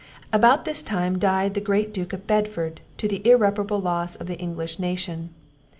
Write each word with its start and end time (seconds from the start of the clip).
About 0.33 0.65
this 0.65 0.81
time 0.81 1.19
died 1.19 1.53
the 1.53 1.61
great 1.61 1.93
Duke 1.93 2.11
of 2.11 2.25
Bedford, 2.25 2.81
to 2.97 3.07
the 3.07 3.21
irreparable 3.23 3.79
loss 3.79 4.15
of 4.15 4.25
the 4.25 4.39
English 4.39 4.79
nation. 4.79 5.29